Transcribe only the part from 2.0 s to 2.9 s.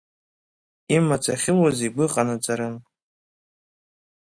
ҟанаҵарын.